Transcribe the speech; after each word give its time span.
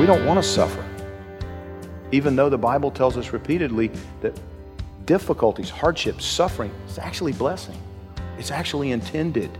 We 0.00 0.06
don't 0.06 0.24
want 0.24 0.42
to 0.42 0.48
suffer. 0.48 0.82
Even 2.10 2.34
though 2.34 2.48
the 2.48 2.56
Bible 2.56 2.90
tells 2.90 3.18
us 3.18 3.34
repeatedly 3.34 3.90
that 4.22 4.34
difficulties, 5.04 5.68
hardships, 5.68 6.24
suffering 6.24 6.72
is 6.88 6.98
actually 6.98 7.34
blessing. 7.34 7.76
It's 8.38 8.50
actually 8.50 8.92
intended 8.92 9.50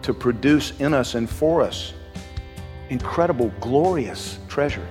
to 0.00 0.14
produce 0.14 0.72
in 0.80 0.94
us 0.94 1.14
and 1.14 1.28
for 1.28 1.60
us 1.60 1.92
incredible, 2.88 3.52
glorious 3.60 4.38
treasure 4.48 4.86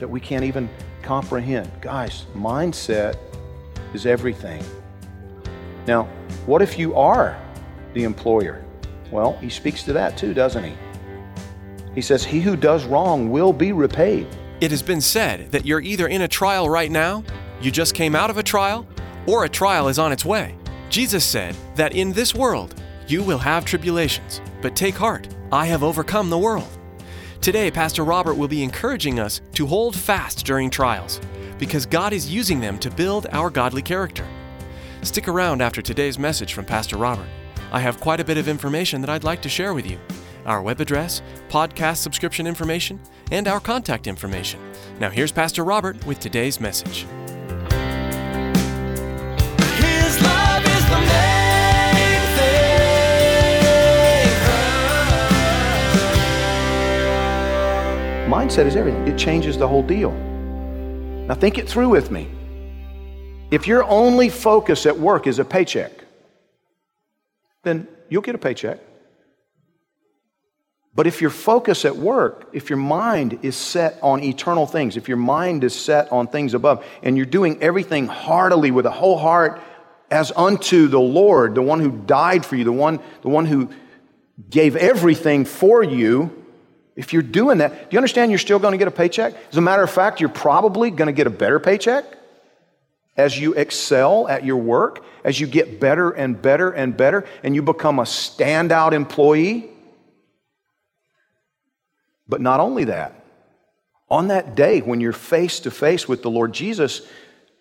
that 0.00 0.08
we 0.08 0.20
can't 0.20 0.44
even 0.44 0.70
comprehend. 1.02 1.70
Guys, 1.82 2.24
mindset 2.34 3.18
is 3.92 4.06
everything. 4.06 4.64
Now, 5.86 6.04
what 6.46 6.62
if 6.62 6.78
you 6.78 6.94
are 6.94 7.38
the 7.92 8.04
employer? 8.04 8.64
Well, 9.10 9.36
he 9.36 9.50
speaks 9.50 9.82
to 9.82 9.92
that 9.92 10.16
too, 10.16 10.32
doesn't 10.32 10.64
he? 10.64 10.72
He 11.96 12.02
says, 12.02 12.24
He 12.24 12.40
who 12.40 12.54
does 12.56 12.84
wrong 12.84 13.30
will 13.30 13.52
be 13.52 13.72
repaid. 13.72 14.28
It 14.60 14.70
has 14.70 14.82
been 14.82 15.00
said 15.00 15.50
that 15.50 15.64
you're 15.64 15.80
either 15.80 16.06
in 16.06 16.22
a 16.22 16.28
trial 16.28 16.70
right 16.70 16.90
now, 16.90 17.24
you 17.60 17.70
just 17.72 17.94
came 17.94 18.14
out 18.14 18.30
of 18.30 18.36
a 18.36 18.42
trial, 18.42 18.86
or 19.26 19.44
a 19.44 19.48
trial 19.48 19.88
is 19.88 19.98
on 19.98 20.12
its 20.12 20.24
way. 20.24 20.54
Jesus 20.90 21.24
said 21.24 21.56
that 21.74 21.94
in 21.94 22.12
this 22.12 22.34
world 22.34 22.80
you 23.08 23.22
will 23.22 23.38
have 23.38 23.64
tribulations, 23.64 24.42
but 24.60 24.76
take 24.76 24.94
heart, 24.94 25.26
I 25.50 25.66
have 25.66 25.82
overcome 25.82 26.28
the 26.28 26.38
world. 26.38 26.68
Today, 27.40 27.70
Pastor 27.70 28.04
Robert 28.04 28.34
will 28.34 28.48
be 28.48 28.62
encouraging 28.62 29.18
us 29.18 29.40
to 29.54 29.66
hold 29.66 29.96
fast 29.96 30.44
during 30.44 30.68
trials 30.68 31.20
because 31.58 31.86
God 31.86 32.12
is 32.12 32.32
using 32.32 32.60
them 32.60 32.78
to 32.80 32.90
build 32.90 33.26
our 33.32 33.48
godly 33.48 33.82
character. 33.82 34.26
Stick 35.02 35.28
around 35.28 35.62
after 35.62 35.80
today's 35.80 36.18
message 36.18 36.52
from 36.52 36.66
Pastor 36.66 36.96
Robert. 36.96 37.28
I 37.72 37.80
have 37.80 38.00
quite 38.00 38.20
a 38.20 38.24
bit 38.24 38.36
of 38.36 38.48
information 38.48 39.00
that 39.00 39.10
I'd 39.10 39.24
like 39.24 39.40
to 39.42 39.48
share 39.48 39.72
with 39.72 39.86
you 39.86 39.98
our 40.46 40.62
web 40.62 40.80
address, 40.80 41.20
podcast 41.48 41.96
subscription 41.96 42.46
information, 42.46 42.98
and 43.30 43.48
our 43.48 43.60
contact 43.60 44.06
information. 44.06 44.60
Now, 44.98 45.10
here's 45.10 45.32
Pastor 45.32 45.64
Robert 45.64 46.06
with 46.06 46.20
today's 46.20 46.60
message. 46.60 47.06
His 49.78 50.22
love 50.22 50.64
is 50.64 50.84
the 50.88 51.00
main 51.00 52.20
thing. 52.36 52.76
Mindset 58.30 58.66
is 58.66 58.76
everything, 58.76 59.06
it 59.06 59.18
changes 59.18 59.58
the 59.58 59.68
whole 59.68 59.82
deal. 59.82 60.12
Now, 60.12 61.34
think 61.34 61.58
it 61.58 61.68
through 61.68 61.88
with 61.88 62.10
me. 62.10 62.28
If 63.50 63.66
your 63.66 63.84
only 63.84 64.28
focus 64.28 64.86
at 64.86 64.98
work 64.98 65.26
is 65.26 65.38
a 65.38 65.44
paycheck, 65.44 65.92
then 67.62 67.86
you'll 68.08 68.22
get 68.22 68.34
a 68.34 68.38
paycheck. 68.38 68.80
But 70.96 71.06
if 71.06 71.20
your 71.20 71.30
focus 71.30 71.84
at 71.84 71.94
work, 71.94 72.48
if 72.54 72.70
your 72.70 72.78
mind 72.78 73.40
is 73.42 73.54
set 73.54 73.98
on 74.02 74.24
eternal 74.24 74.66
things, 74.66 74.96
if 74.96 75.08
your 75.08 75.18
mind 75.18 75.62
is 75.62 75.78
set 75.78 76.10
on 76.10 76.26
things 76.26 76.54
above, 76.54 76.86
and 77.02 77.18
you're 77.18 77.26
doing 77.26 77.62
everything 77.62 78.06
heartily 78.06 78.70
with 78.70 78.86
a 78.86 78.90
whole 78.90 79.18
heart 79.18 79.60
as 80.10 80.32
unto 80.34 80.88
the 80.88 80.98
Lord, 80.98 81.54
the 81.54 81.60
one 81.60 81.80
who 81.80 81.90
died 81.90 82.46
for 82.46 82.56
you, 82.56 82.64
the 82.64 82.72
one, 82.72 83.00
the 83.20 83.28
one 83.28 83.44
who 83.44 83.68
gave 84.48 84.74
everything 84.74 85.44
for 85.44 85.82
you, 85.82 86.44
if 86.94 87.12
you're 87.12 87.20
doing 87.20 87.58
that, 87.58 87.90
do 87.90 87.94
you 87.94 87.98
understand 87.98 88.30
you're 88.30 88.38
still 88.38 88.58
going 88.58 88.72
to 88.72 88.78
get 88.78 88.88
a 88.88 88.92
paycheck? 88.92 89.34
As 89.50 89.58
a 89.58 89.60
matter 89.60 89.82
of 89.82 89.90
fact, 89.90 90.18
you're 90.18 90.30
probably 90.30 90.90
going 90.90 91.08
to 91.08 91.12
get 91.12 91.26
a 91.26 91.30
better 91.30 91.60
paycheck 91.60 92.06
as 93.18 93.38
you 93.38 93.52
excel 93.52 94.28
at 94.28 94.46
your 94.46 94.56
work, 94.56 95.04
as 95.24 95.38
you 95.38 95.46
get 95.46 95.78
better 95.78 96.10
and 96.10 96.40
better 96.40 96.70
and 96.70 96.96
better, 96.96 97.26
and 97.42 97.54
you 97.54 97.60
become 97.60 97.98
a 97.98 98.04
standout 98.04 98.92
employee. 98.92 99.68
But 102.28 102.40
not 102.40 102.60
only 102.60 102.84
that, 102.84 103.24
on 104.08 104.28
that 104.28 104.54
day 104.54 104.80
when 104.80 105.00
you're 105.00 105.12
face 105.12 105.60
to 105.60 105.70
face 105.70 106.08
with 106.08 106.22
the 106.22 106.30
Lord 106.30 106.52
Jesus, 106.52 107.02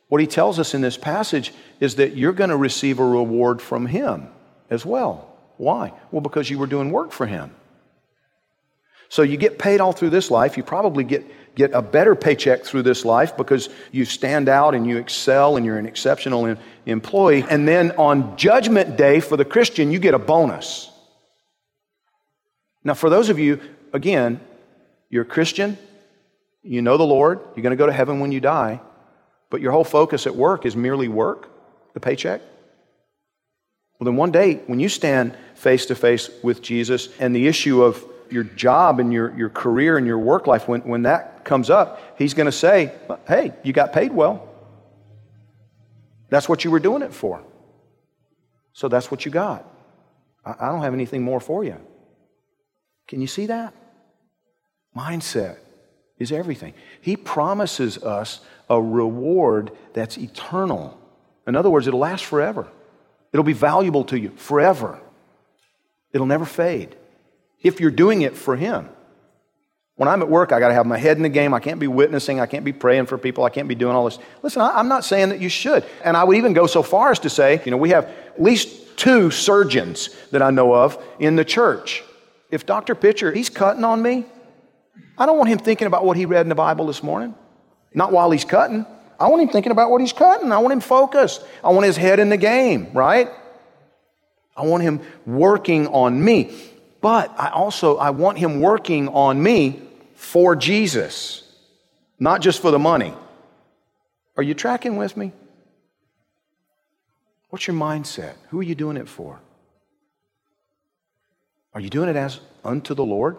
what 0.07 0.21
he 0.21 0.27
tells 0.27 0.59
us 0.59 0.73
in 0.73 0.81
this 0.81 0.97
passage 0.97 1.53
is 1.79 1.95
that 1.95 2.15
you're 2.15 2.33
going 2.33 2.51
to 2.51 2.57
receive 2.57 2.99
a 2.99 3.05
reward 3.05 3.61
from 3.61 3.85
him 3.85 4.27
as 4.69 4.85
well. 4.85 5.31
Why? 5.57 5.93
Well, 6.11 6.21
because 6.21 6.49
you 6.49 6.59
were 6.59 6.67
doing 6.67 6.91
work 6.91 7.11
for 7.11 7.25
him. 7.25 7.51
So 9.09 9.21
you 9.21 9.37
get 9.37 9.57
paid 9.59 9.81
all 9.81 9.93
through 9.93 10.09
this 10.09 10.29
life. 10.31 10.57
You 10.57 10.63
probably 10.63 11.03
get, 11.03 11.55
get 11.55 11.73
a 11.73 11.81
better 11.81 12.15
paycheck 12.15 12.63
through 12.63 12.83
this 12.83 13.05
life 13.05 13.37
because 13.37 13.69
you 13.91 14.03
stand 14.03 14.49
out 14.49 14.75
and 14.75 14.85
you 14.85 14.97
excel 14.97 15.57
and 15.57 15.65
you're 15.65 15.77
an 15.77 15.85
exceptional 15.85 16.45
em- 16.45 16.57
employee. 16.85 17.45
And 17.49 17.67
then 17.67 17.91
on 17.91 18.35
Judgment 18.35 18.97
Day 18.97 19.19
for 19.19 19.37
the 19.37 19.45
Christian, 19.45 19.91
you 19.91 19.99
get 19.99 20.13
a 20.13 20.19
bonus. 20.19 20.91
Now, 22.83 22.93
for 22.93 23.09
those 23.09 23.29
of 23.29 23.39
you, 23.39 23.59
again, 23.93 24.39
you're 25.15 25.23
a 25.23 25.25
Christian, 25.25 25.77
you 26.61 26.81
know 26.81 26.97
the 26.97 27.05
Lord, 27.05 27.39
you're 27.55 27.63
going 27.63 27.71
to 27.71 27.77
go 27.77 27.85
to 27.85 27.93
heaven 27.93 28.19
when 28.19 28.33
you 28.33 28.41
die, 28.41 28.81
but 29.49 29.61
your 29.61 29.71
whole 29.71 29.85
focus 29.85 30.27
at 30.27 30.35
work 30.35 30.65
is 30.65 30.75
merely 30.75 31.07
work, 31.07 31.47
the 31.93 32.01
paycheck. 32.01 32.41
Well, 33.97 34.03
then 34.03 34.17
one 34.17 34.31
day, 34.31 34.55
when 34.67 34.81
you 34.81 34.89
stand 34.89 35.37
face 35.53 35.85
to 35.85 35.95
face 35.95 36.29
with 36.43 36.61
Jesus 36.61 37.07
and 37.17 37.33
the 37.33 37.47
issue 37.47 37.81
of 37.81 38.03
your 38.29 38.43
job 38.43 38.99
and 38.99 39.13
your, 39.13 39.33
your 39.37 39.47
career 39.47 39.97
and 39.97 40.05
your 40.05 40.19
work 40.19 40.47
life, 40.47 40.67
when, 40.67 40.81
when 40.81 41.03
that 41.03 41.45
comes 41.45 41.69
up, 41.69 42.17
he's 42.17 42.33
going 42.33 42.47
to 42.47 42.51
say, 42.51 42.91
Hey, 43.25 43.53
you 43.63 43.71
got 43.71 43.93
paid 43.93 44.11
well. 44.11 44.49
That's 46.27 46.49
what 46.49 46.65
you 46.65 46.71
were 46.71 46.81
doing 46.81 47.03
it 47.03 47.13
for. 47.13 47.41
So 48.73 48.89
that's 48.89 49.09
what 49.09 49.23
you 49.23 49.31
got. 49.31 49.65
I, 50.43 50.55
I 50.59 50.71
don't 50.73 50.81
have 50.81 50.93
anything 50.93 51.23
more 51.23 51.39
for 51.39 51.63
you. 51.63 51.77
Can 53.07 53.21
you 53.21 53.27
see 53.27 53.45
that? 53.45 53.73
Mindset 54.95 55.57
is 56.17 56.31
everything. 56.31 56.73
He 57.01 57.17
promises 57.17 57.97
us 57.97 58.39
a 58.69 58.81
reward 58.81 59.71
that's 59.93 60.17
eternal. 60.17 60.99
In 61.45 61.55
other 61.55 61.69
words, 61.69 61.87
it'll 61.87 61.99
last 61.99 62.25
forever. 62.25 62.67
It'll 63.33 63.43
be 63.43 63.53
valuable 63.53 64.05
to 64.05 64.17
you 64.17 64.29
forever. 64.37 64.99
It'll 66.13 66.27
never 66.27 66.45
fade 66.45 66.95
if 67.61 67.79
you're 67.79 67.91
doing 67.91 68.21
it 68.21 68.37
for 68.37 68.55
Him. 68.55 68.89
When 69.95 70.09
I'm 70.09 70.21
at 70.21 70.29
work, 70.29 70.51
I 70.51 70.59
got 70.59 70.69
to 70.69 70.73
have 70.73 70.85
my 70.85 70.97
head 70.97 71.17
in 71.17 71.23
the 71.23 71.29
game. 71.29 71.53
I 71.53 71.59
can't 71.59 71.79
be 71.79 71.87
witnessing. 71.87 72.39
I 72.39 72.45
can't 72.45 72.65
be 72.65 72.73
praying 72.73 73.05
for 73.05 73.17
people. 73.17 73.43
I 73.43 73.49
can't 73.49 73.67
be 73.67 73.75
doing 73.75 73.95
all 73.95 74.05
this. 74.05 74.19
Listen, 74.43 74.61
I, 74.61 74.79
am 74.79 74.89
not 74.89 75.05
saying 75.05 75.29
that 75.29 75.39
you 75.39 75.47
should. 75.47 75.85
And 76.03 76.17
I 76.17 76.23
would 76.25 76.35
even 76.37 76.53
go 76.53 76.67
so 76.67 76.83
far 76.83 77.11
as 77.11 77.19
to 77.19 77.29
say, 77.29 77.61
you 77.63 77.71
know, 77.71 77.77
we 77.77 77.89
have 77.89 78.05
at 78.05 78.41
least 78.41 78.97
two 78.97 79.31
surgeons 79.31 80.09
that 80.31 80.41
I 80.41 80.51
know 80.51 80.73
of 80.73 81.01
in 81.19 81.37
the 81.37 81.45
church. 81.45 82.03
If 82.51 82.65
Dr. 82.65 82.93
Pitcher, 82.93 83.31
he's 83.31 83.49
cutting 83.49 83.83
on 83.83 84.01
me, 84.01 84.25
I 85.17 85.25
don't 85.25 85.37
want 85.37 85.49
him 85.49 85.59
thinking 85.59 85.87
about 85.87 86.05
what 86.05 86.17
he 86.17 86.25
read 86.25 86.41
in 86.41 86.49
the 86.49 86.55
Bible 86.55 86.87
this 86.87 87.01
morning. 87.01 87.35
Not 87.93 88.11
while 88.11 88.31
he's 88.31 88.45
cutting. 88.45 88.85
I 89.19 89.29
want 89.29 89.41
him 89.41 89.49
thinking 89.49 89.71
about 89.71 89.91
what 89.91 90.01
he's 90.01 90.13
cutting. 90.13 90.51
I 90.51 90.57
want 90.57 90.73
him 90.73 90.81
focused. 90.81 91.43
I 91.63 91.69
want 91.69 91.85
his 91.85 91.95
head 91.95 92.19
in 92.19 92.29
the 92.29 92.37
game, 92.37 92.91
right? 92.93 93.29
I 94.57 94.65
want 94.65 94.83
him 94.83 95.01
working 95.25 95.87
on 95.87 96.21
me. 96.23 96.53
But 97.01 97.33
I 97.37 97.49
also 97.49 97.97
I 97.97 98.09
want 98.09 98.37
him 98.37 98.61
working 98.61 99.09
on 99.09 99.41
me 99.41 99.81
for 100.15 100.55
Jesus, 100.55 101.43
not 102.19 102.41
just 102.41 102.61
for 102.61 102.71
the 102.71 102.79
money. 102.79 103.13
Are 104.37 104.43
you 104.43 104.53
tracking 104.53 104.97
with 104.97 105.15
me? 105.15 105.31
What's 107.49 107.67
your 107.67 107.75
mindset? 107.75 108.33
Who 108.49 108.59
are 108.59 108.63
you 108.63 108.75
doing 108.75 108.97
it 108.97 109.07
for? 109.07 109.39
Are 111.73 111.79
you 111.79 111.89
doing 111.89 112.09
it 112.09 112.15
as 112.15 112.39
unto 112.63 112.93
the 112.93 113.05
Lord? 113.05 113.37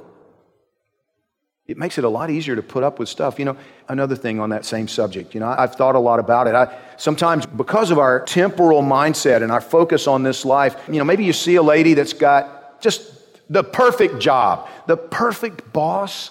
It 1.69 1.77
makes 1.77 1.99
it 1.99 2.05
a 2.05 2.09
lot 2.09 2.31
easier 2.31 2.55
to 2.55 2.63
put 2.63 2.85
up 2.85 2.99
with 2.99 3.09
stuff. 3.09 3.39
You 3.39 3.47
know, 3.47 3.57
another 3.89 4.15
thing 4.15 4.39
on 4.39 4.51
that 4.51 4.65
same 4.65 4.87
subject, 4.87 5.35
you 5.35 5.41
know, 5.41 5.49
I've 5.49 5.75
thought 5.75 5.97
a 5.97 5.99
lot 5.99 6.21
about 6.21 6.47
it. 6.47 6.55
I, 6.55 6.77
sometimes 6.97 7.45
because 7.45 7.91
of 7.91 7.99
our 7.99 8.21
temporal 8.21 8.83
mindset 8.83 9.43
and 9.43 9.51
our 9.51 9.61
focus 9.61 10.07
on 10.07 10.23
this 10.23 10.45
life, 10.45 10.77
you 10.87 10.99
know, 10.99 11.05
maybe 11.05 11.25
you 11.25 11.33
see 11.33 11.57
a 11.57 11.63
lady 11.63 11.95
that's 11.95 12.13
got 12.13 12.81
just 12.81 13.13
the 13.51 13.65
perfect 13.65 14.21
job, 14.21 14.69
the 14.87 14.97
perfect 14.97 15.73
boss, 15.73 16.31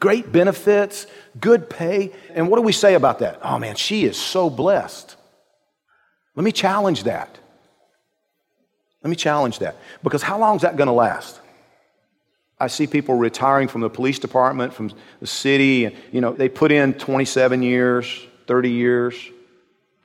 great 0.00 0.30
benefits, 0.30 1.06
good 1.40 1.68
pay. 1.68 2.12
And 2.30 2.48
what 2.48 2.56
do 2.56 2.62
we 2.62 2.72
say 2.72 2.94
about 2.94 3.18
that? 3.20 3.40
Oh 3.42 3.58
man, 3.58 3.74
she 3.74 4.04
is 4.04 4.16
so 4.16 4.48
blessed. 4.48 5.16
Let 6.36 6.44
me 6.44 6.52
challenge 6.52 7.04
that. 7.04 7.36
Let 9.02 9.10
me 9.10 9.16
challenge 9.16 9.58
that. 9.60 9.76
Because 10.02 10.22
how 10.22 10.38
long 10.38 10.56
is 10.56 10.62
that 10.62 10.76
going 10.76 10.88
to 10.88 10.92
last? 10.92 11.40
I 12.58 12.68
see 12.68 12.86
people 12.86 13.16
retiring 13.16 13.68
from 13.68 13.82
the 13.82 13.90
police 13.90 14.18
department, 14.18 14.72
from 14.72 14.90
the 15.20 15.26
city, 15.26 15.84
and 15.84 15.94
you 16.10 16.20
know, 16.20 16.32
they 16.32 16.48
put 16.48 16.72
in 16.72 16.94
27 16.94 17.62
years, 17.62 18.26
30 18.46 18.70
years, 18.70 19.30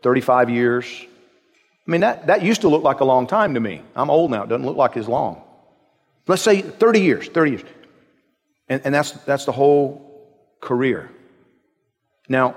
35 0.03 0.50
years. 0.50 0.86
I 1.88 1.92
mean, 1.92 2.01
that, 2.01 2.27
that 2.27 2.44
used 2.44 2.62
to 2.62 2.69
look 2.69 2.83
like 2.83 3.00
a 3.00 3.06
long 3.06 3.25
time 3.25 3.53
to 3.53 3.59
me. 3.59 3.81
I'm 3.95 4.09
old 4.09 4.31
now, 4.31 4.44
it 4.44 4.50
doesn't 4.50 4.65
look 4.65 4.77
like 4.77 4.98
as 4.98 5.07
long. 5.07 5.42
Let's 6.27 6.42
say 6.42 6.62
30 6.62 7.01
years, 7.01 7.27
30 7.27 7.51
years. 7.51 7.63
And, 8.68 8.81
and 8.86 8.94
that's, 8.94 9.12
that's 9.12 9.45
the 9.45 9.51
whole 9.51 10.30
career. 10.59 11.09
Now, 12.27 12.56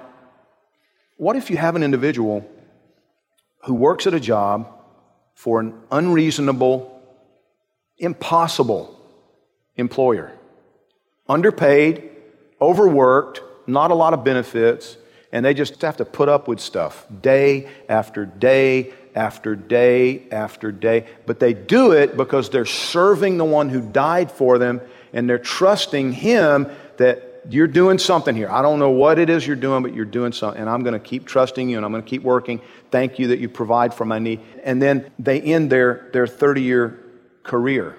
what 1.17 1.37
if 1.37 1.51
you 1.51 1.57
have 1.57 1.77
an 1.77 1.83
individual 1.83 2.49
who 3.65 3.75
works 3.75 4.07
at 4.07 4.15
a 4.15 4.21
job 4.21 4.69
for 5.35 5.61
an 5.61 5.75
unreasonable, 5.91 7.01
impossible 7.99 8.95
employer? 9.77 10.33
Underpaid, 11.29 12.11
overworked, 12.61 13.43
not 13.67 13.91
a 13.91 13.95
lot 13.95 14.15
of 14.15 14.25
benefits, 14.25 14.97
and 15.33 15.45
they 15.45 15.55
just 15.55 15.81
have 15.83 15.97
to 15.97 16.05
put 16.05 16.29
up 16.29 16.47
with 16.47 16.61
stuff 16.61 17.07
day 17.23 17.69
after 17.89 18.25
day 18.25 18.93
after 19.15 19.57
day 19.57 20.29
after 20.31 20.71
day. 20.71 21.07
But 21.27 21.41
they 21.41 21.55
do 21.55 21.93
it 21.93 22.17
because 22.17 22.51
they're 22.51 22.65
serving 22.65 23.39
the 23.39 23.45
one 23.45 23.69
who 23.69 23.81
died 23.81 24.31
for 24.31 24.59
them 24.59 24.81
and 25.13 25.29
they're 25.29 25.39
trusting 25.39 26.13
Him 26.13 26.69
that 26.99 27.43
you're 27.51 27.67
doing 27.67 27.99
something 27.99 28.35
here. 28.35 28.51
I 28.51 28.63
don't 28.63 28.79
know 28.79 28.91
what 28.91 29.19
it 29.19 29.29
is 29.29 29.47
you're 29.47 29.57
doing, 29.57 29.83
but 29.83 29.95
you're 29.95 30.05
doing 30.05 30.33
something. 30.33 30.61
And 30.61 30.71
I'm 30.71 30.83
going 30.83 30.95
to 30.95 31.01
keep 31.01 31.27
trusting 31.27 31.69
you 31.69 31.77
and 31.77 31.85
I'm 31.85 31.93
going 31.93 32.03
to 32.03 32.09
keep 32.09 32.23
working. 32.23 32.61
Thank 32.91 33.19
you 33.19 33.29
that 33.29 33.39
you 33.39 33.49
provide 33.49 33.93
for 33.93 34.05
my 34.05 34.19
need. 34.19 34.41
And 34.63 34.81
then 34.81 35.11
they 35.19 35.41
end 35.41 35.71
their, 35.71 36.11
their 36.13 36.27
30 36.27 36.63
year 36.63 37.05
career. 37.43 37.97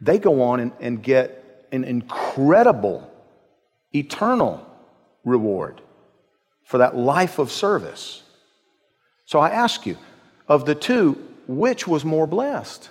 They 0.00 0.18
go 0.18 0.42
on 0.42 0.60
and, 0.60 0.72
and 0.80 1.02
get 1.02 1.68
an 1.72 1.84
incredible, 1.84 3.10
eternal 3.94 4.66
reward 5.24 5.80
for 6.64 6.78
that 6.78 6.96
life 6.96 7.38
of 7.38 7.50
service. 7.50 8.22
So 9.24 9.38
I 9.38 9.50
ask 9.50 9.86
you, 9.86 9.96
of 10.48 10.64
the 10.64 10.74
two, 10.74 11.12
which 11.48 11.86
was 11.86 12.04
more 12.04 12.26
blessed? 12.26 12.90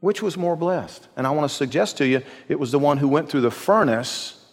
Which 0.00 0.22
was 0.22 0.36
more 0.36 0.56
blessed? 0.56 1.08
And 1.16 1.26
I 1.26 1.30
want 1.30 1.50
to 1.50 1.56
suggest 1.56 1.98
to 1.98 2.06
you, 2.06 2.22
it 2.48 2.58
was 2.58 2.70
the 2.70 2.78
one 2.78 2.98
who 2.98 3.08
went 3.08 3.28
through 3.28 3.40
the 3.40 3.50
furnace 3.50 4.44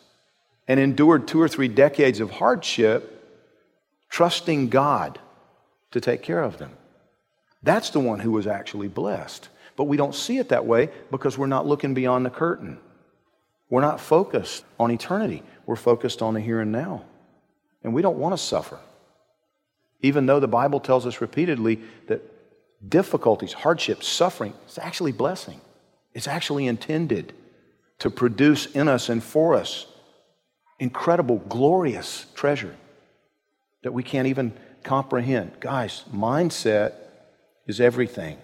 and 0.68 0.80
endured 0.80 1.28
two 1.28 1.40
or 1.40 1.48
three 1.48 1.68
decades 1.68 2.20
of 2.20 2.32
hardship, 2.32 3.12
trusting 4.10 4.70
God 4.70 5.20
to 5.92 6.02
take 6.02 6.24
care 6.24 6.42
of 6.42 6.58
them. 6.58 6.72
That's 7.62 7.92
the 7.92 8.00
one 8.00 8.20
who 8.20 8.32
was 8.32 8.48
actually 8.48 8.88
blessed. 8.88 9.50
But 9.76 9.86
we 9.86 9.98
don't 9.98 10.16
see 10.16 10.38
it 10.38 10.50
that 10.50 10.66
way 10.66 10.90
because 11.12 11.38
we're 11.38 11.48
not 11.48 11.68
looking 11.68 11.94
beyond 11.94 12.26
the 12.26 12.30
curtain. 12.30 12.80
We're 13.70 13.82
not 13.82 14.00
focused 14.00 14.64
on 14.80 14.92
eternity. 14.92 15.44
We're 15.66 15.76
focused 15.76 16.22
on 16.22 16.34
the 16.34 16.40
here 16.40 16.62
and 16.62 16.72
now. 16.72 17.04
And 17.84 17.94
we 17.94 18.02
don't 18.02 18.18
want 18.18 18.34
to 18.34 18.38
suffer. 18.38 18.80
Even 20.02 20.26
though 20.26 20.40
the 20.40 20.48
Bible 20.48 20.80
tells 20.80 21.06
us 21.06 21.22
repeatedly 21.22 21.82
that 22.08 22.22
difficulties, 22.88 23.54
hardships, 23.54 24.08
suffering 24.08 24.54
is 24.68 24.78
actually 24.78 25.12
blessing. 25.12 25.60
It's 26.14 26.28
actually 26.28 26.68
intended 26.68 27.34
to 28.00 28.10
produce 28.10 28.68
in 28.68 28.88
us 28.88 29.10
and 29.10 29.24
for 29.24 29.56
us 29.56 29.88
incredible, 30.80 31.38
glorious 31.50 32.26
treasure 32.36 32.76
that 33.84 33.94
we 33.94 34.04
can't 34.04 34.28
even 34.28 34.54
comprehend. 34.84 35.52
Guys, 35.60 36.04
mindset 36.14 36.94
is 37.66 37.80
everything. 37.80 38.38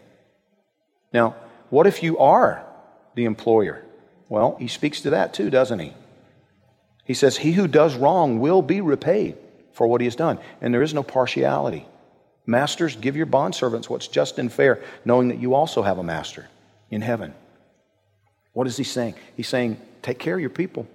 Now, 1.14 1.36
what 1.70 1.88
if 1.88 2.04
you 2.04 2.18
are 2.20 2.66
the 3.16 3.26
employer? 3.26 3.84
Well, 4.30 4.56
he 4.60 4.68
speaks 4.68 5.02
to 5.02 5.12
that 5.12 5.34
too, 5.34 5.50
doesn't 5.50 5.80
he? 5.80 5.94
He 7.06 7.14
says, 7.14 7.38
He 7.38 7.52
who 7.52 7.68
does 7.68 7.96
wrong 7.96 8.40
will 8.40 8.62
be 8.62 8.82
repaid 8.82 9.38
for 9.74 9.88
what 9.88 10.02
he 10.02 10.06
has 10.06 10.16
done, 10.16 10.40
and 10.62 10.74
there 10.74 10.84
is 10.84 10.94
no 10.94 11.04
partiality. 11.04 11.86
Masters, 12.46 12.96
give 12.96 13.16
your 13.16 13.26
bondservants 13.26 13.90
what's 13.90 14.08
just 14.08 14.40
and 14.40 14.52
fair, 14.52 14.84
knowing 15.06 15.30
that 15.30 15.40
you 15.40 15.54
also 15.54 15.82
have 15.82 15.98
a 15.98 16.04
master 16.04 16.48
in 16.90 17.02
heaven. 17.02 17.34
What 18.54 18.68
is 18.68 18.78
he 18.78 18.84
saying? 18.84 19.16
He's 19.36 19.48
saying, 19.48 19.80
take 20.02 20.20
care 20.20 20.36
of 20.36 20.42
your 20.42 20.50
people. 20.50 20.88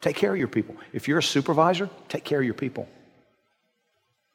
Take 0.00 0.16
care 0.16 0.32
of 0.32 0.38
your 0.38 0.48
people. 0.48 0.76
If 0.92 1.08
you're 1.08 1.18
a 1.18 1.22
supervisor, 1.22 1.88
take 2.08 2.24
care 2.24 2.40
of 2.40 2.44
your 2.44 2.54
people. 2.54 2.88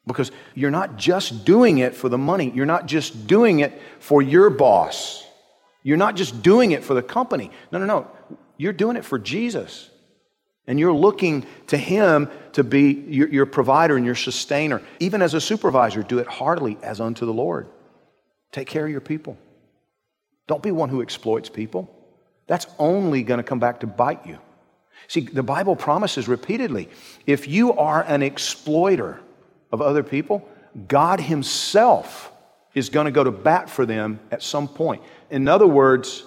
Because 0.09 0.31
you're 0.55 0.71
not 0.71 0.97
just 0.97 1.45
doing 1.45 1.77
it 1.77 1.95
for 1.95 2.09
the 2.09 2.17
money, 2.17 2.51
you're 2.55 2.65
not 2.65 2.87
just 2.87 3.27
doing 3.27 3.59
it 3.59 3.79
for 3.99 4.23
your 4.23 4.49
boss, 4.49 5.23
you're 5.83 5.97
not 5.97 6.15
just 6.15 6.41
doing 6.41 6.71
it 6.71 6.83
for 6.83 6.95
the 6.95 7.03
company. 7.03 7.51
No, 7.71 7.77
no, 7.77 7.85
no. 7.85 8.07
You're 8.57 8.73
doing 8.73 8.97
it 8.97 9.05
for 9.05 9.19
Jesus. 9.19 9.87
And 10.65 10.79
you're 10.79 10.93
looking 10.93 11.45
to 11.67 11.77
Him 11.77 12.27
to 12.53 12.63
be 12.63 12.91
your, 13.07 13.29
your, 13.29 13.45
provider 13.45 13.95
and 13.97 14.05
your 14.05 14.15
sustainer. 14.15 14.81
Even 14.99 15.21
as 15.21 15.35
a 15.35 15.41
supervisor, 15.41 16.01
do 16.01 16.17
it 16.17 16.27
heartily 16.27 16.77
as 16.81 16.99
unto 16.99 17.27
the 17.27 17.33
Lord. 17.33 17.67
Take 18.51 18.67
care 18.67 18.85
of 18.85 18.91
your 18.91 19.01
people. 19.01 19.37
Don't 20.47 20.63
be 20.63 20.71
one 20.71 20.89
who 20.89 21.03
exploits 21.03 21.49
people. 21.49 21.87
That's 22.47 22.65
only 22.79 23.21
going 23.21 23.37
to 23.37 23.43
come 23.43 23.59
back 23.59 23.81
to 23.81 23.87
bite 23.87 24.25
you. 24.25 24.39
See, 25.07 25.21
the 25.21 25.43
Bible 25.43 25.75
promises 25.75 26.27
repeatedly 26.27 26.89
if 27.27 27.47
you 27.47 27.73
are 27.73 28.03
an 28.03 28.23
exploiter 28.23 29.19
of 29.71 29.81
other 29.81 30.03
people, 30.03 30.47
God 30.87 31.19
Himself 31.19 32.31
is 32.73 32.89
going 32.89 33.05
to 33.05 33.11
go 33.11 33.23
to 33.23 33.31
bat 33.31 33.69
for 33.69 33.85
them 33.85 34.19
at 34.31 34.43
some 34.43 34.67
point. 34.67 35.01
In 35.29 35.47
other 35.47 35.67
words, 35.67 36.23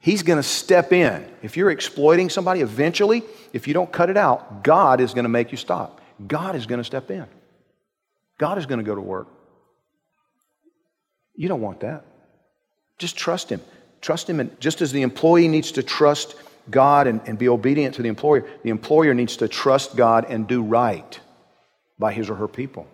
He's 0.00 0.22
going 0.22 0.38
to 0.38 0.42
step 0.42 0.92
in. 0.92 1.28
If 1.42 1.56
you're 1.56 1.70
exploiting 1.70 2.30
somebody, 2.30 2.60
eventually, 2.60 3.24
if 3.52 3.66
you 3.66 3.74
don't 3.74 3.90
cut 3.90 4.08
it 4.08 4.16
out, 4.16 4.62
God 4.62 5.00
is 5.00 5.14
going 5.14 5.24
to 5.24 5.28
make 5.28 5.50
you 5.50 5.56
stop. 5.56 6.00
God 6.28 6.54
is 6.54 6.66
going 6.66 6.78
to 6.78 6.84
step 6.84 7.10
in. 7.10 7.26
God 8.38 8.56
is 8.58 8.66
going 8.66 8.78
to 8.78 8.84
go 8.84 8.94
to 8.94 9.00
work. 9.00 9.26
You 11.34 11.48
don't 11.48 11.60
want 11.60 11.80
that. 11.80 12.04
Just 12.98 13.16
trust 13.16 13.50
Him. 13.50 13.60
Trust 14.00 14.30
Him. 14.30 14.38
And 14.38 14.60
just 14.60 14.80
as 14.80 14.92
the 14.92 15.02
employee 15.02 15.48
needs 15.48 15.72
to 15.72 15.82
trust 15.82 16.36
God 16.70 17.06
and, 17.06 17.20
and 17.26 17.38
be 17.38 17.48
obedient 17.48 17.96
to 17.96 18.02
the 18.02 18.08
employer, 18.08 18.46
the 18.62 18.70
employer 18.70 19.12
needs 19.12 19.36
to 19.38 19.48
trust 19.48 19.96
God 19.96 20.26
and 20.28 20.46
do 20.46 20.62
right 20.62 21.18
by 21.98 22.12
his 22.12 22.30
or 22.30 22.34
her 22.34 22.48
people. 22.48 22.86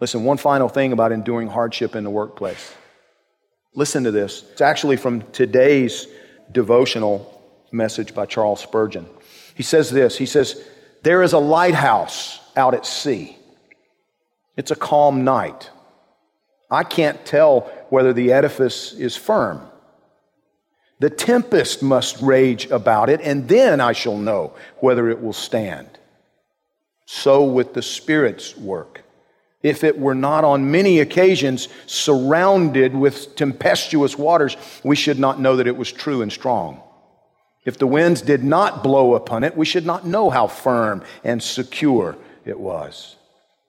Listen, 0.00 0.24
one 0.24 0.36
final 0.36 0.68
thing 0.68 0.92
about 0.92 1.12
enduring 1.12 1.48
hardship 1.48 1.96
in 1.96 2.04
the 2.04 2.10
workplace. 2.10 2.74
Listen 3.74 4.04
to 4.04 4.10
this. 4.10 4.44
It's 4.52 4.60
actually 4.60 4.96
from 4.96 5.22
today's 5.32 6.06
devotional 6.52 7.42
message 7.72 8.14
by 8.14 8.26
Charles 8.26 8.60
Spurgeon. 8.60 9.06
He 9.54 9.62
says 9.62 9.90
this 9.90 10.16
He 10.16 10.26
says, 10.26 10.62
There 11.02 11.22
is 11.22 11.32
a 11.32 11.38
lighthouse 11.38 12.40
out 12.56 12.74
at 12.74 12.86
sea. 12.86 13.36
It's 14.56 14.70
a 14.70 14.76
calm 14.76 15.24
night. 15.24 15.70
I 16.70 16.84
can't 16.84 17.24
tell 17.24 17.60
whether 17.88 18.12
the 18.12 18.32
edifice 18.32 18.92
is 18.92 19.16
firm. 19.16 19.62
The 21.00 21.10
tempest 21.10 21.82
must 21.82 22.20
rage 22.20 22.66
about 22.70 23.08
it, 23.08 23.20
and 23.20 23.48
then 23.48 23.80
I 23.80 23.92
shall 23.92 24.18
know 24.18 24.54
whether 24.78 25.08
it 25.08 25.22
will 25.22 25.32
stand. 25.32 25.97
So 27.10 27.42
with 27.42 27.72
the 27.72 27.80
Spirit's 27.80 28.54
work 28.54 29.02
if 29.62 29.82
it 29.82 29.98
were 29.98 30.14
not 30.14 30.44
on 30.44 30.70
many 30.70 31.00
occasions 31.00 31.68
surrounded 31.86 32.94
with 32.94 33.34
tempestuous 33.34 34.16
waters, 34.16 34.56
we 34.84 34.94
should 34.94 35.18
not 35.18 35.40
know 35.40 35.56
that 35.56 35.66
it 35.66 35.76
was 35.76 35.90
true 35.90 36.20
and 36.20 36.30
strong. 36.30 36.82
If 37.64 37.78
the 37.78 37.86
winds 37.86 38.20
did 38.20 38.44
not 38.44 38.84
blow 38.84 39.14
upon 39.14 39.44
it, 39.44 39.56
we 39.56 39.64
should 39.64 39.86
not 39.86 40.06
know 40.06 40.28
how 40.28 40.48
firm 40.48 41.02
and 41.24 41.42
secure 41.42 42.14
it 42.44 42.60
was. 42.60 43.16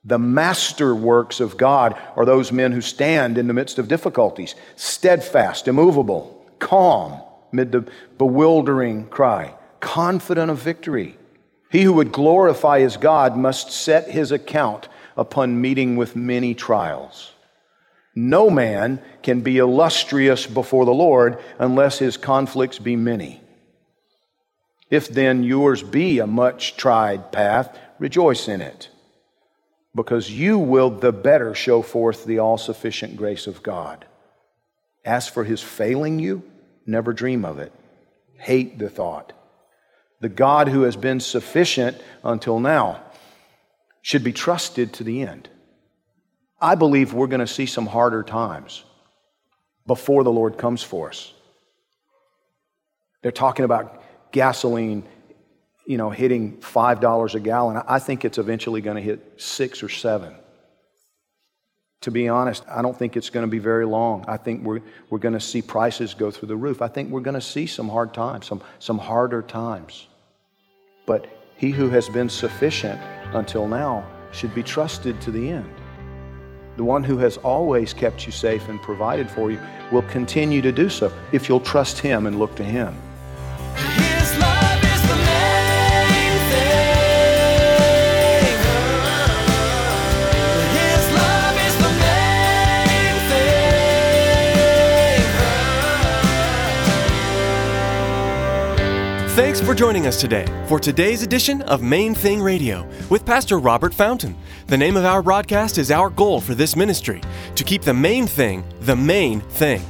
The 0.04 0.20
masterworks 0.20 1.40
of 1.40 1.56
God 1.56 1.98
are 2.18 2.26
those 2.26 2.52
men 2.52 2.74
who 2.74 2.82
stand 2.82 3.38
in 3.38 3.48
the 3.48 3.54
midst 3.54 3.80
of 3.80 3.88
difficulties, 3.88 4.56
steadfast, 4.76 5.68
immovable, 5.70 6.46
calm 6.60 7.22
amid 7.54 7.72
the 7.72 7.90
bewildering 8.18 9.08
cry, 9.08 9.56
confident 9.80 10.52
of 10.52 10.60
victory. 10.60 11.19
He 11.70 11.84
who 11.84 11.94
would 11.94 12.12
glorify 12.12 12.80
his 12.80 12.98
God 12.98 13.38
must 13.38 13.72
set 13.72 14.10
his 14.10 14.32
account 14.32 14.88
upon 15.16 15.62
meeting 15.62 15.98
with 15.98 16.16
many 16.16 16.56
trials. 16.56 17.34
No 18.16 18.50
man 18.50 19.02
can 19.22 19.42
be 19.42 19.60
illustrious 19.60 20.48
before 20.48 20.86
the 20.86 20.94
Lord 20.94 21.38
unless 21.60 22.00
his 22.00 22.18
conflicts 22.18 22.80
be 22.80 22.96
many. 22.96 23.42
If 24.90 25.08
then 25.08 25.44
yours 25.44 25.84
be 25.84 26.20
a 26.20 26.26
much 26.26 26.76
tried 26.76 27.32
path, 27.32 27.78
rejoice 28.00 28.48
in 28.48 28.62
it, 28.62 28.90
because 29.94 30.32
you 30.32 30.58
will 30.58 30.90
the 30.90 31.12
better 31.12 31.54
show 31.54 31.84
forth 31.84 32.26
the 32.26 32.40
all 32.40 32.58
sufficient 32.58 33.16
grace 33.16 33.46
of 33.46 33.62
God. 33.62 34.06
As 35.06 35.28
for 35.28 35.44
his 35.44 35.62
failing 35.62 36.18
you, 36.18 36.42
never 36.88 37.14
dream 37.14 37.46
of 37.46 37.60
it. 37.60 37.72
Hate 38.38 38.80
the 38.80 38.90
thought. 38.90 39.34
The 40.22 40.30
God 40.30 40.68
who 40.68 40.82
has 40.82 40.96
been 40.96 41.20
sufficient 41.20 41.98
until 42.24 42.60
now 42.60 43.02
should 44.02 44.24
be 44.24 44.34
trusted 44.34 44.94
to 44.94 45.04
the 45.04 45.22
end. 45.22 45.50
I 46.62 46.76
believe 46.76 47.14
we're 47.14 47.28
going 47.28 47.40
to 47.40 47.48
see 47.48 47.66
some 47.66 47.86
harder 47.86 48.24
times 48.24 48.84
before 49.88 50.24
the 50.24 50.32
Lord 50.32 50.58
comes 50.58 50.84
for 50.84 51.10
us. 51.10 51.34
They're 53.22 53.32
talking 53.32 53.66
about 53.66 54.04
gasoline, 54.32 55.04
you 55.86 55.98
know, 55.98 56.10
hitting 56.10 56.58
$5 56.58 57.36
a 57.36 57.40
gallon. 57.40 57.82
I 57.88 58.00
think 58.00 58.26
it's 58.26 58.38
eventually 58.38 58.82
going 58.82 58.98
to 58.98 59.02
hit 59.02 59.34
6 59.38 59.84
or 59.84 59.90
7. 59.90 60.36
To 62.02 62.12
be 62.12 62.30
honest, 62.30 62.64
I 62.70 62.82
don't 62.82 62.98
think 62.98 63.18
it's 63.18 63.30
going 63.30 63.46
to 63.46 63.50
be 63.50 63.60
very 63.60 63.86
long. 63.86 64.24
I 64.28 64.38
think 64.38 64.64
we're, 64.64 64.80
we're 65.10 65.20
going 65.20 65.34
to 65.34 65.40
see 65.40 65.62
prices 65.62 66.14
go 66.14 66.32
through 66.32 66.48
the 66.48 66.56
roof. 66.56 66.82
I 66.82 66.88
think 66.88 67.10
we're 67.10 67.20
going 67.20 67.36
to 67.36 67.42
see 67.42 67.68
some 67.68 67.90
hard 67.90 68.14
times, 68.14 68.46
some, 68.46 68.62
some 68.80 68.98
harder 68.98 69.42
times. 69.42 70.08
But 71.06 71.28
he 71.58 71.72
who 71.72 71.90
has 71.90 72.08
been 72.08 72.30
sufficient 72.30 73.02
until 73.34 73.68
now 73.68 74.08
should 74.32 74.56
be 74.56 74.64
trusted 74.64 75.20
to 75.22 75.32
the 75.32 75.50
end. 75.50 75.70
The 76.78 76.86
one 76.86 77.04
who 77.04 77.18
has 77.18 77.36
always 77.36 77.94
kept 77.94 78.26
you 78.26 78.32
safe 78.32 78.70
and 78.70 78.82
provided 78.82 79.30
for 79.30 79.52
you 79.52 79.60
will 79.92 80.04
continue 80.04 80.62
to 80.62 80.72
do 80.72 80.88
so 80.88 81.12
if 81.34 81.50
you'll 81.50 81.60
trust 81.60 82.00
him 82.00 82.28
and 82.28 82.40
look 82.40 82.56
to 82.56 82.64
him. 82.64 82.96
Thanks 99.40 99.62
for 99.62 99.74
joining 99.74 100.06
us 100.06 100.20
today 100.20 100.46
for 100.68 100.82
today's 100.82 101.24
edition 101.24 101.62
of 101.62 101.82
Main 101.82 102.14
Thing 102.14 102.42
Radio 102.42 102.86
with 103.10 103.26
Pastor 103.26 103.58
Robert 103.58 103.94
Fountain. 103.94 104.36
The 104.68 104.76
name 104.76 104.98
of 104.98 105.06
our 105.06 105.24
broadcast 105.24 105.78
is 105.78 105.92
our 105.92 106.10
goal 106.10 106.42
for 106.42 106.56
this 106.56 106.76
ministry 106.76 107.22
to 107.56 107.64
keep 107.64 107.82
the 107.82 107.94
main 107.94 108.28
thing 108.28 108.66
the 108.82 108.98
main 108.98 109.40
thing. 109.40 109.82